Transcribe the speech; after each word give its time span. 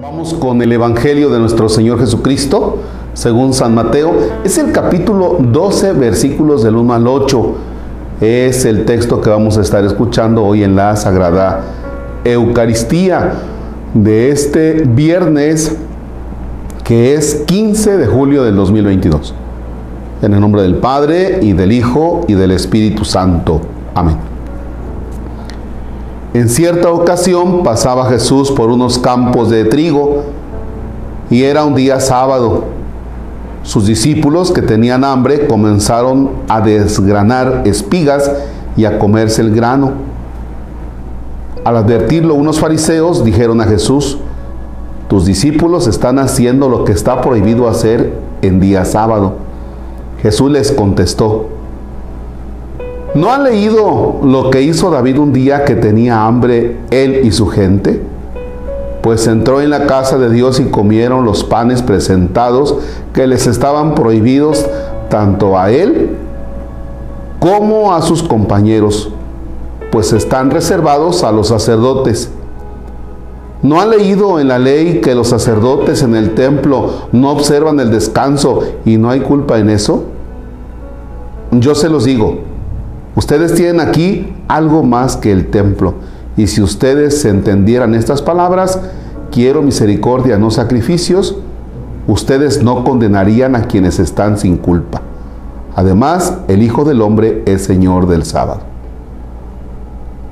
Vamos 0.00 0.34
con 0.34 0.62
el 0.62 0.72
Evangelio 0.72 1.30
de 1.30 1.38
nuestro 1.38 1.68
Señor 1.68 1.98
Jesucristo, 1.98 2.78
según 3.12 3.52
San 3.52 3.74
Mateo. 3.74 4.14
Es 4.44 4.56
el 4.56 4.72
capítulo 4.72 5.36
12, 5.40 5.92
versículos 5.92 6.62
del 6.62 6.76
1 6.76 6.94
al 6.94 7.06
8. 7.06 7.54
Es 8.20 8.64
el 8.64 8.84
texto 8.84 9.20
que 9.20 9.28
vamos 9.28 9.58
a 9.58 9.60
estar 9.60 9.84
escuchando 9.84 10.44
hoy 10.44 10.62
en 10.62 10.74
la 10.74 10.96
Sagrada 10.96 11.60
Eucaristía 12.24 13.34
de 13.94 14.30
este 14.30 14.84
viernes, 14.86 15.76
que 16.84 17.14
es 17.14 17.42
15 17.46 17.96
de 17.98 18.06
julio 18.06 18.42
del 18.42 18.56
2022. 18.56 19.34
En 20.22 20.34
el 20.34 20.40
nombre 20.40 20.62
del 20.62 20.76
Padre, 20.76 21.40
y 21.42 21.52
del 21.52 21.72
Hijo, 21.72 22.24
y 22.26 22.34
del 22.34 22.52
Espíritu 22.52 23.04
Santo. 23.04 23.60
Amén. 23.94 24.35
En 26.36 26.50
cierta 26.50 26.90
ocasión 26.90 27.62
pasaba 27.62 28.10
Jesús 28.10 28.52
por 28.52 28.68
unos 28.68 28.98
campos 28.98 29.48
de 29.48 29.64
trigo 29.64 30.24
y 31.30 31.44
era 31.44 31.64
un 31.64 31.74
día 31.74 31.98
sábado. 31.98 32.64
Sus 33.62 33.86
discípulos 33.86 34.52
que 34.52 34.60
tenían 34.60 35.02
hambre 35.02 35.46
comenzaron 35.46 36.28
a 36.46 36.60
desgranar 36.60 37.62
espigas 37.64 38.30
y 38.76 38.84
a 38.84 38.98
comerse 38.98 39.40
el 39.40 39.54
grano. 39.54 39.92
Al 41.64 41.78
advertirlo 41.78 42.34
unos 42.34 42.60
fariseos 42.60 43.24
dijeron 43.24 43.62
a 43.62 43.64
Jesús, 43.64 44.18
tus 45.08 45.24
discípulos 45.24 45.86
están 45.86 46.18
haciendo 46.18 46.68
lo 46.68 46.84
que 46.84 46.92
está 46.92 47.22
prohibido 47.22 47.66
hacer 47.66 48.12
en 48.42 48.60
día 48.60 48.84
sábado. 48.84 49.36
Jesús 50.20 50.50
les 50.50 50.70
contestó, 50.70 51.48
¿No 53.16 53.32
ha 53.32 53.38
leído 53.38 54.20
lo 54.22 54.50
que 54.50 54.60
hizo 54.60 54.90
David 54.90 55.18
un 55.18 55.32
día 55.32 55.64
que 55.64 55.74
tenía 55.74 56.26
hambre 56.26 56.76
él 56.90 57.22
y 57.24 57.32
su 57.32 57.46
gente? 57.46 58.02
Pues 59.00 59.26
entró 59.26 59.62
en 59.62 59.70
la 59.70 59.86
casa 59.86 60.18
de 60.18 60.28
Dios 60.28 60.60
y 60.60 60.64
comieron 60.64 61.24
los 61.24 61.42
panes 61.42 61.80
presentados 61.80 62.76
que 63.14 63.26
les 63.26 63.46
estaban 63.46 63.94
prohibidos 63.94 64.66
tanto 65.08 65.58
a 65.58 65.70
él 65.70 66.10
como 67.40 67.94
a 67.94 68.02
sus 68.02 68.22
compañeros, 68.22 69.10
pues 69.90 70.12
están 70.12 70.50
reservados 70.50 71.24
a 71.24 71.32
los 71.32 71.48
sacerdotes. 71.48 72.30
¿No 73.62 73.80
ha 73.80 73.86
leído 73.86 74.40
en 74.40 74.48
la 74.48 74.58
ley 74.58 75.00
que 75.00 75.14
los 75.14 75.28
sacerdotes 75.28 76.02
en 76.02 76.16
el 76.16 76.34
templo 76.34 77.08
no 77.12 77.30
observan 77.30 77.80
el 77.80 77.90
descanso 77.90 78.62
y 78.84 78.98
no 78.98 79.08
hay 79.08 79.20
culpa 79.20 79.58
en 79.58 79.70
eso? 79.70 80.04
Yo 81.52 81.74
se 81.74 81.88
los 81.88 82.04
digo, 82.04 82.55
Ustedes 83.16 83.54
tienen 83.54 83.80
aquí 83.80 84.30
algo 84.46 84.82
más 84.82 85.16
que 85.16 85.32
el 85.32 85.46
templo. 85.46 85.94
Y 86.36 86.48
si 86.48 86.60
ustedes 86.60 87.24
entendieran 87.24 87.94
estas 87.94 88.20
palabras, 88.20 88.78
quiero 89.32 89.62
misericordia, 89.62 90.38
no 90.38 90.50
sacrificios, 90.50 91.38
ustedes 92.06 92.62
no 92.62 92.84
condenarían 92.84 93.56
a 93.56 93.62
quienes 93.62 93.98
están 93.98 94.36
sin 94.36 94.58
culpa. 94.58 95.00
Además, 95.74 96.34
el 96.48 96.62
Hijo 96.62 96.84
del 96.84 97.00
Hombre 97.00 97.42
es 97.46 97.64
Señor 97.64 98.06
del 98.06 98.24
sábado. 98.24 98.60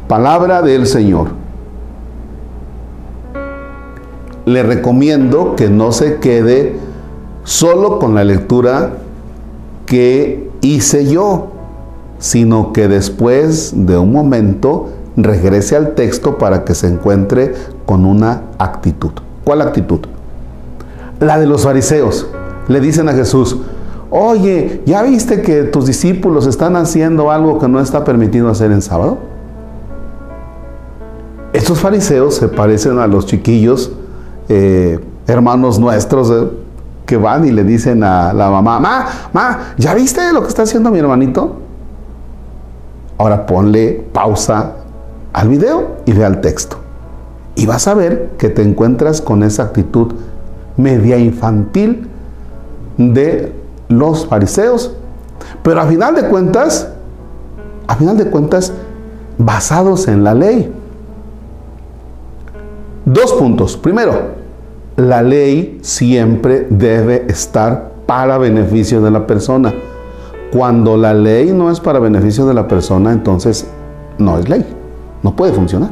Palabra 0.06 0.60
del 0.60 0.86
Señor. 0.86 1.28
Le 4.44 4.62
recomiendo 4.62 5.56
que 5.56 5.70
no 5.70 5.90
se 5.90 6.16
quede 6.16 6.76
solo 7.44 7.98
con 7.98 8.14
la 8.14 8.24
lectura 8.24 8.98
que 9.86 10.50
hice 10.60 11.06
yo 11.06 11.53
sino 12.24 12.72
que 12.72 12.88
después 12.88 13.74
de 13.76 13.98
un 13.98 14.10
momento 14.10 14.88
regrese 15.14 15.76
al 15.76 15.94
texto 15.94 16.38
para 16.38 16.64
que 16.64 16.74
se 16.74 16.88
encuentre 16.88 17.52
con 17.84 18.06
una 18.06 18.44
actitud. 18.56 19.10
¿Cuál 19.44 19.60
actitud? 19.60 20.00
La 21.20 21.38
de 21.38 21.44
los 21.44 21.64
fariseos. 21.64 22.26
Le 22.66 22.80
dicen 22.80 23.10
a 23.10 23.12
Jesús, 23.12 23.58
oye, 24.08 24.80
¿ya 24.86 25.02
viste 25.02 25.42
que 25.42 25.64
tus 25.64 25.84
discípulos 25.84 26.46
están 26.46 26.76
haciendo 26.76 27.30
algo 27.30 27.58
que 27.58 27.68
no 27.68 27.78
está 27.78 28.04
permitido 28.04 28.48
hacer 28.48 28.72
en 28.72 28.80
sábado? 28.80 29.18
Estos 31.52 31.78
fariseos 31.78 32.36
se 32.36 32.48
parecen 32.48 33.00
a 33.00 33.06
los 33.06 33.26
chiquillos, 33.26 33.92
eh, 34.48 34.98
hermanos 35.26 35.78
nuestros, 35.78 36.30
eh, 36.30 36.48
que 37.04 37.18
van 37.18 37.46
y 37.46 37.52
le 37.52 37.64
dicen 37.64 38.02
a 38.02 38.32
la 38.32 38.50
mamá, 38.50 38.80
ma, 38.80 39.06
ma, 39.30 39.74
¿ya 39.76 39.92
viste 39.92 40.32
lo 40.32 40.40
que 40.40 40.48
está 40.48 40.62
haciendo 40.62 40.90
mi 40.90 41.00
hermanito? 41.00 41.58
Ahora 43.18 43.46
ponle 43.46 44.04
pausa 44.12 44.72
al 45.32 45.48
video 45.48 45.96
y 46.04 46.12
ve 46.12 46.24
al 46.24 46.40
texto. 46.40 46.78
Y 47.54 47.66
vas 47.66 47.86
a 47.86 47.94
ver 47.94 48.30
que 48.38 48.48
te 48.48 48.62
encuentras 48.62 49.20
con 49.20 49.42
esa 49.42 49.64
actitud 49.64 50.12
media 50.76 51.18
infantil 51.18 52.08
de 52.98 53.52
los 53.88 54.26
fariseos. 54.26 54.96
Pero 55.62 55.80
a 55.80 55.86
final 55.86 56.14
de 56.14 56.28
cuentas, 56.28 56.88
a 57.86 57.96
final 57.96 58.16
de 58.16 58.26
cuentas, 58.30 58.72
basados 59.38 60.08
en 60.08 60.24
la 60.24 60.34
ley. 60.34 60.72
Dos 63.04 63.32
puntos. 63.34 63.76
Primero, 63.76 64.44
la 64.96 65.22
ley 65.22 65.78
siempre 65.82 66.66
debe 66.70 67.26
estar 67.28 67.92
para 68.06 68.38
beneficio 68.38 69.00
de 69.00 69.10
la 69.10 69.26
persona. 69.26 69.72
Cuando 70.54 70.96
la 70.96 71.14
ley 71.14 71.50
no 71.52 71.68
es 71.68 71.80
para 71.80 71.98
beneficio 71.98 72.46
de 72.46 72.54
la 72.54 72.68
persona, 72.68 73.10
entonces 73.10 73.66
no 74.18 74.38
es 74.38 74.48
ley, 74.48 74.64
no 75.24 75.34
puede 75.34 75.52
funcionar. 75.52 75.90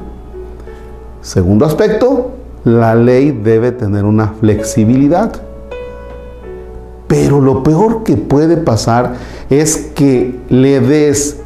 Segundo 1.20 1.66
aspecto, 1.66 2.30
la 2.62 2.94
ley 2.94 3.32
debe 3.32 3.72
tener 3.72 4.04
una 4.04 4.28
flexibilidad. 4.28 5.32
Pero 7.08 7.40
lo 7.40 7.64
peor 7.64 8.04
que 8.04 8.16
puede 8.16 8.56
pasar 8.56 9.14
es 9.50 9.90
que 9.96 10.38
le 10.48 10.78
des 10.78 11.40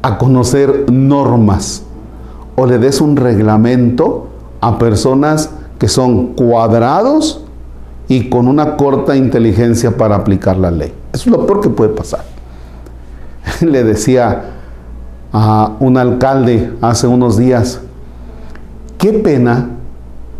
a 0.00 0.16
conocer 0.16 0.90
normas 0.90 1.82
o 2.56 2.64
le 2.64 2.78
des 2.78 3.02
un 3.02 3.16
reglamento 3.16 4.28
a 4.62 4.78
personas 4.78 5.50
que 5.78 5.88
son 5.88 6.28
cuadrados 6.28 7.44
y 8.08 8.30
con 8.30 8.48
una 8.48 8.78
corta 8.78 9.16
inteligencia 9.16 9.98
para 9.98 10.16
aplicar 10.16 10.56
la 10.56 10.70
ley. 10.70 10.94
Eso 11.12 11.28
es 11.28 11.36
lo 11.36 11.46
peor 11.46 11.60
que 11.60 11.68
puede 11.68 11.90
pasar. 11.90 12.33
le 13.60 13.84
decía 13.84 14.44
a 15.32 15.72
un 15.80 15.96
alcalde 15.96 16.72
hace 16.80 17.06
unos 17.06 17.36
días, 17.36 17.80
qué 18.98 19.12
pena 19.12 19.70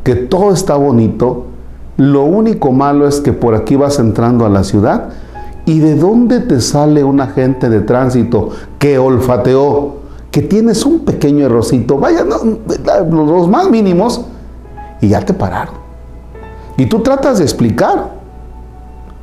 que 0.04 0.14
todo 0.14 0.52
está 0.52 0.76
bonito, 0.76 1.46
lo 1.96 2.24
único 2.24 2.72
malo 2.72 3.06
es 3.06 3.20
que 3.20 3.32
por 3.32 3.54
aquí 3.54 3.76
vas 3.76 3.98
entrando 3.98 4.44
a 4.46 4.48
la 4.48 4.64
ciudad 4.64 5.10
y 5.66 5.80
de 5.80 5.96
dónde 5.96 6.40
te 6.40 6.60
sale 6.60 7.02
un 7.04 7.20
agente 7.20 7.70
de 7.70 7.80
tránsito 7.80 8.50
que 8.78 8.98
olfateó, 8.98 9.96
que 10.30 10.42
tienes 10.42 10.84
un 10.84 11.00
pequeño 11.00 11.46
errorcito, 11.46 11.98
vaya, 11.98 12.24
los 12.24 13.48
más 13.48 13.70
mínimos, 13.70 14.26
y 15.00 15.08
ya 15.08 15.20
te 15.20 15.32
pararon. 15.32 15.74
Y 16.76 16.86
tú 16.86 17.00
tratas 17.00 17.38
de 17.38 17.44
explicar 17.44 18.10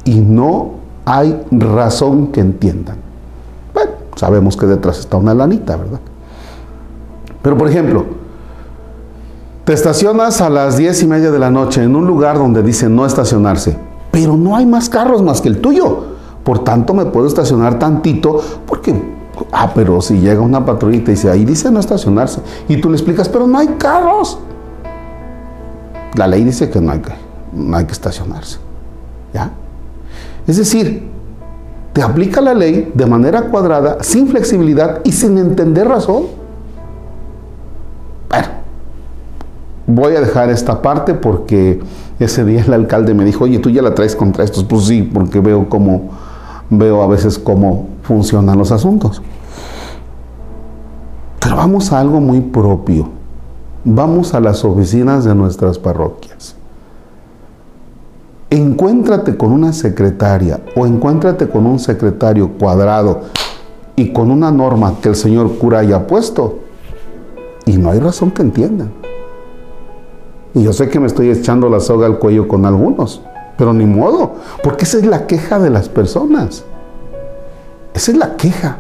y 0.05 0.19
no 0.19 0.71
hay 1.05 1.39
razón 1.51 2.27
que 2.27 2.39
entiendan. 2.39 2.97
Sabemos 4.21 4.55
que 4.55 4.67
detrás 4.67 4.99
está 4.99 5.17
una 5.17 5.33
lanita, 5.33 5.75
¿verdad? 5.75 5.99
Pero 7.41 7.57
por 7.57 7.67
ejemplo, 7.67 8.05
te 9.65 9.73
estacionas 9.73 10.41
a 10.41 10.49
las 10.51 10.77
diez 10.77 11.01
y 11.01 11.07
media 11.07 11.31
de 11.31 11.39
la 11.39 11.49
noche 11.49 11.81
en 11.81 11.95
un 11.95 12.05
lugar 12.05 12.37
donde 12.37 12.61
dice 12.61 12.87
no 12.87 13.07
estacionarse, 13.07 13.75
pero 14.11 14.37
no 14.37 14.55
hay 14.55 14.67
más 14.67 14.89
carros 14.89 15.23
más 15.23 15.41
que 15.41 15.49
el 15.49 15.59
tuyo. 15.59 16.03
Por 16.43 16.63
tanto, 16.63 16.93
me 16.93 17.05
puedo 17.05 17.25
estacionar 17.25 17.79
tantito 17.79 18.39
porque, 18.67 18.93
ah, 19.51 19.71
pero 19.73 20.01
si 20.01 20.19
llega 20.19 20.41
una 20.41 20.63
patrullita 20.63 21.09
y 21.09 21.15
dice, 21.15 21.31
ahí 21.31 21.43
dice 21.43 21.71
no 21.71 21.79
estacionarse, 21.79 22.41
y 22.67 22.79
tú 22.79 22.91
le 22.91 22.97
explicas, 22.97 23.27
pero 23.27 23.47
no 23.47 23.57
hay 23.57 23.69
carros. 23.69 24.37
La 26.13 26.27
ley 26.27 26.43
dice 26.43 26.69
que 26.69 26.79
no 26.79 26.91
hay 26.91 26.99
que, 26.99 27.13
no 27.53 27.75
hay 27.75 27.85
que 27.85 27.93
estacionarse. 27.93 28.59
¿Ya? 29.33 29.49
Es 30.45 30.57
decir, 30.57 31.09
te 31.93 32.01
aplica 32.01 32.41
la 32.41 32.53
ley 32.53 32.91
de 32.93 33.05
manera 33.05 33.43
cuadrada, 33.43 33.97
sin 34.01 34.27
flexibilidad 34.27 35.01
y 35.03 35.11
sin 35.11 35.37
entender 35.37 35.87
razón. 35.87 36.23
Bueno, 38.29 38.47
voy 39.87 40.15
a 40.15 40.21
dejar 40.21 40.49
esta 40.49 40.81
parte 40.81 41.13
porque 41.13 41.81
ese 42.19 42.45
día 42.45 42.61
el 42.61 42.73
alcalde 42.73 43.13
me 43.13 43.25
dijo, 43.25 43.43
oye, 43.43 43.59
tú 43.59 43.69
ya 43.69 43.81
la 43.81 43.93
traes 43.93 44.15
contra 44.15 44.43
estos. 44.43 44.63
Pues 44.63 44.85
sí, 44.85 45.01
porque 45.01 45.41
veo 45.41 45.67
cómo, 45.67 46.11
veo 46.69 47.01
a 47.01 47.07
veces 47.07 47.37
cómo 47.37 47.89
funcionan 48.03 48.57
los 48.57 48.71
asuntos. 48.71 49.21
Pero 51.41 51.57
vamos 51.57 51.91
a 51.91 51.99
algo 51.99 52.21
muy 52.21 52.39
propio. 52.39 53.09
Vamos 53.83 54.33
a 54.33 54.39
las 54.39 54.63
oficinas 54.63 55.25
de 55.25 55.35
nuestras 55.35 55.77
parroquias 55.79 56.55
encuéntrate 58.51 59.37
con 59.37 59.53
una 59.53 59.71
secretaria 59.71 60.59
o 60.75 60.85
encuéntrate 60.85 61.47
con 61.47 61.65
un 61.65 61.79
secretario 61.79 62.49
cuadrado 62.59 63.21
y 63.95 64.11
con 64.11 64.29
una 64.29 64.51
norma 64.51 64.95
que 65.01 65.09
el 65.09 65.15
señor 65.15 65.57
cura 65.57 65.79
haya 65.79 66.05
puesto 66.05 66.59
Y 67.65 67.77
no 67.77 67.91
hay 67.91 67.99
razón 67.99 68.31
que 68.31 68.41
entiendan. 68.41 68.91
Y 70.53 70.63
yo 70.63 70.73
sé 70.73 70.89
que 70.89 70.99
me 70.99 71.07
estoy 71.07 71.29
echando 71.29 71.69
la 71.69 71.79
soga 71.79 72.05
al 72.07 72.19
cuello 72.19 72.47
con 72.47 72.65
algunos, 72.65 73.21
pero 73.57 73.71
ni 73.71 73.85
modo, 73.85 74.33
porque 74.63 74.83
esa 74.83 74.97
es 74.97 75.05
la 75.05 75.25
queja 75.27 75.59
de 75.59 75.69
las 75.69 75.87
personas. 75.87 76.65
Esa 77.93 78.11
es 78.11 78.17
la 78.17 78.35
queja. 78.35 78.79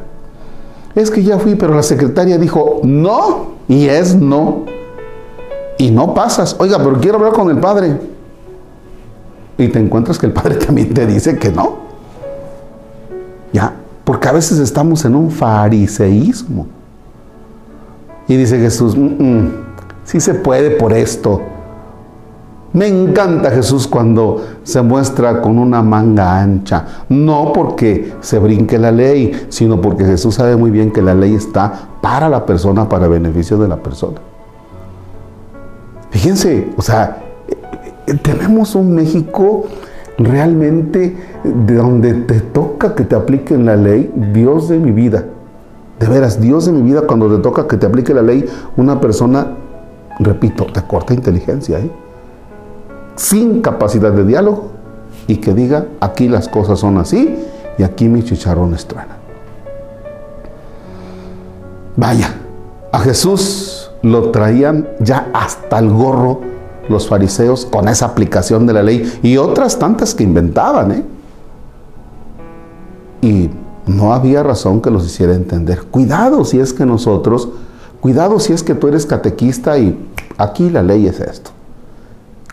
Es 0.95 1.09
que 1.09 1.23
ya 1.23 1.39
fui, 1.39 1.55
pero 1.55 1.73
la 1.73 1.83
secretaria 1.83 2.37
dijo 2.37 2.81
no 2.83 3.51
y 3.69 3.87
es 3.87 4.15
no. 4.15 4.65
Y 5.77 5.91
no 5.91 6.13
pasas. 6.13 6.57
Oiga, 6.59 6.77
pero 6.79 6.99
quiero 6.99 7.17
hablar 7.19 7.31
con 7.31 7.49
el 7.49 7.57
padre. 7.57 7.97
Y 9.61 9.67
te 9.67 9.79
encuentras 9.79 10.17
que 10.17 10.25
el 10.25 10.33
padre 10.33 10.55
también 10.65 10.93
te 10.93 11.05
dice 11.05 11.37
que 11.37 11.51
no. 11.51 11.77
Ya, 13.53 13.73
porque 14.03 14.27
a 14.27 14.31
veces 14.31 14.59
estamos 14.59 15.05
en 15.05 15.15
un 15.15 15.29
fariseísmo. 15.29 16.67
Y 18.27 18.37
dice 18.37 18.59
Jesús, 18.59 18.97
mm, 18.97 19.23
mm, 19.23 19.51
sí 20.03 20.19
se 20.19 20.33
puede 20.33 20.71
por 20.71 20.93
esto. 20.93 21.41
Me 22.73 22.87
encanta 22.87 23.51
Jesús 23.51 23.85
cuando 23.85 24.45
se 24.63 24.81
muestra 24.81 25.41
con 25.41 25.59
una 25.59 25.81
manga 25.81 26.39
ancha, 26.39 27.03
no 27.09 27.51
porque 27.53 28.13
se 28.21 28.39
brinque 28.39 28.77
la 28.77 28.91
ley, 28.91 29.47
sino 29.49 29.81
porque 29.81 30.05
Jesús 30.05 30.35
sabe 30.35 30.55
muy 30.55 30.71
bien 30.71 30.91
que 30.91 31.01
la 31.01 31.13
ley 31.13 31.35
está 31.35 31.89
para 32.01 32.29
la 32.29 32.45
persona, 32.45 32.87
para 32.87 33.09
beneficio 33.09 33.57
de 33.57 33.67
la 33.67 33.75
persona. 33.75 34.21
Fíjense, 36.11 36.69
o 36.77 36.81
sea, 36.81 37.20
tenemos 38.15 38.75
un 38.75 38.93
México 38.93 39.65
realmente 40.17 41.15
de 41.43 41.75
donde 41.75 42.13
te 42.13 42.39
toca 42.39 42.95
que 42.95 43.03
te 43.03 43.15
apliquen 43.15 43.65
la 43.65 43.75
ley, 43.75 44.11
Dios 44.33 44.69
de 44.69 44.77
mi 44.77 44.91
vida. 44.91 45.25
De 45.99 46.07
veras, 46.07 46.41
Dios 46.41 46.65
de 46.65 46.71
mi 46.71 46.81
vida, 46.81 47.01
cuando 47.01 47.29
te 47.29 47.41
toca 47.41 47.67
que 47.67 47.77
te 47.77 47.85
aplique 47.85 48.13
la 48.13 48.21
ley, 48.23 48.45
una 48.75 48.99
persona, 48.99 49.55
repito, 50.19 50.65
de 50.73 50.81
corta 50.83 51.13
inteligencia, 51.13 51.79
¿eh? 51.79 51.91
sin 53.15 53.61
capacidad 53.61 54.11
de 54.11 54.25
diálogo 54.25 54.71
y 55.27 55.37
que 55.37 55.53
diga, 55.53 55.85
aquí 55.99 56.27
las 56.27 56.47
cosas 56.47 56.79
son 56.79 56.97
así 56.97 57.35
y 57.77 57.83
aquí 57.83 58.09
mis 58.09 58.25
chicharrones 58.25 58.85
truenan. 58.85 59.17
Vaya, 61.95 62.33
a 62.91 62.99
Jesús 62.99 63.91
lo 64.01 64.31
traían 64.31 64.87
ya 64.99 65.29
hasta 65.33 65.77
el 65.79 65.89
gorro 65.91 66.41
los 66.91 67.07
fariseos 67.07 67.65
con 67.65 67.87
esa 67.87 68.05
aplicación 68.05 68.67
de 68.67 68.73
la 68.73 68.83
ley 68.83 69.19
y 69.23 69.37
otras 69.37 69.79
tantas 69.79 70.13
que 70.13 70.23
inventaban. 70.23 70.91
¿eh? 70.91 71.03
Y 73.21 73.49
no 73.87 74.13
había 74.13 74.43
razón 74.43 74.81
que 74.81 74.91
los 74.91 75.05
hiciera 75.05 75.33
entender. 75.33 75.83
Cuidado 75.83 76.45
si 76.45 76.59
es 76.59 76.73
que 76.73 76.85
nosotros, 76.85 77.49
cuidado 77.99 78.39
si 78.39 78.53
es 78.53 78.63
que 78.63 78.75
tú 78.75 78.87
eres 78.87 79.05
catequista 79.05 79.77
y 79.77 79.97
aquí 80.37 80.69
la 80.69 80.83
ley 80.83 81.07
es 81.07 81.19
esto. 81.19 81.51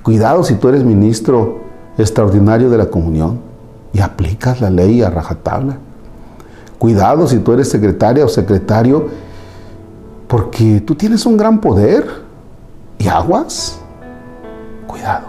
Cuidado 0.03 0.45
si 0.45 0.55
tú 0.55 0.69
eres 0.69 0.85
ministro 0.85 1.59
extraordinario 1.99 2.71
de 2.71 2.79
la 2.79 2.87
comunión 2.87 3.41
y 3.93 4.01
aplicas 4.01 4.61
la 4.61 4.71
ley 4.71 5.03
a 5.03 5.11
rajatabla. 5.11 5.79
Cuidado 6.79 7.27
si 7.27 7.39
tú 7.41 7.53
eres 7.53 7.69
secretaria 7.69 8.25
o 8.25 8.29
secretario, 8.29 9.09
porque 10.29 10.81
tú 10.81 10.95
tienes 10.95 11.27
un 11.27 11.37
gran 11.37 11.61
poder 11.61 12.07
y 12.99 13.09
aguas. 13.09 13.81
Cuidado. 14.89 15.27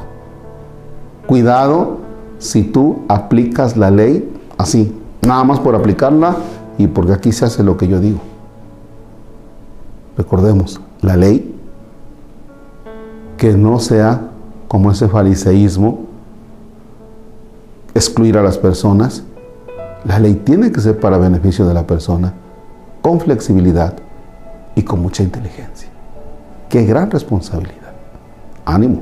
Cuidado 1.27 1.97
si 2.39 2.63
tú 2.63 3.03
aplicas 3.07 3.77
la 3.77 3.91
ley 3.91 4.27
así, 4.57 5.00
nada 5.21 5.44
más 5.44 5.59
por 5.59 5.75
aplicarla 5.75 6.38
y 6.79 6.88
porque 6.88 7.13
aquí 7.13 7.31
se 7.31 7.45
hace 7.45 7.63
lo 7.63 7.77
que 7.77 7.88
yo 7.88 8.00
digo. 8.00 8.19
Recordemos, 10.17 10.81
la 11.01 11.15
ley 11.15 11.56
que 13.38 13.53
no 13.53 13.79
sea 13.79 14.21
como 14.67 14.91
ese 14.91 15.07
fariseísmo, 15.07 16.06
excluir 17.94 18.38
a 18.38 18.44
las 18.44 18.57
personas. 18.57 19.23
La 20.06 20.19
ley 20.19 20.35
tiene 20.35 20.71
que 20.71 20.79
ser 20.79 21.00
para 21.00 21.17
beneficio 21.17 21.67
de 21.67 21.73
la 21.73 21.85
persona, 21.85 22.33
con 23.01 23.19
flexibilidad 23.19 23.94
y 24.75 24.83
con 24.83 25.01
mucha 25.01 25.23
inteligencia. 25.23 25.89
Qué 26.69 26.85
gran 26.85 27.11
responsabilidad. 27.11 27.94
Ánimo. 28.65 29.01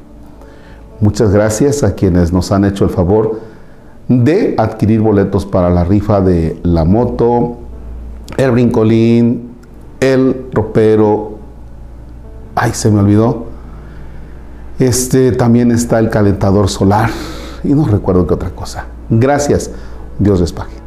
Muchas 1.01 1.31
gracias 1.31 1.83
a 1.83 1.95
quienes 1.95 2.31
nos 2.31 2.51
han 2.51 2.63
hecho 2.63 2.85
el 2.85 2.89
favor 2.89 3.39
de 4.07 4.55
adquirir 4.57 5.01
boletos 5.01 5.45
para 5.45 5.69
la 5.69 5.83
rifa 5.83 6.21
de 6.21 6.59
la 6.63 6.85
moto, 6.85 7.57
el 8.37 8.51
brincolín, 8.51 9.51
el 9.99 10.47
ropero. 10.53 11.31
Ay, 12.55 12.71
se 12.73 12.89
me 12.89 12.99
olvidó 12.99 13.51
este 14.81 15.31
también 15.31 15.71
está 15.71 15.99
el 15.99 16.09
calentador 16.09 16.67
solar 16.67 17.11
y 17.63 17.67
no 17.69 17.85
recuerdo 17.85 18.25
qué 18.25 18.33
otra 18.33 18.49
cosa. 18.49 18.85
Gracias. 19.11 19.69
Dios 20.17 20.41
les 20.41 20.51
pague. 20.51 20.80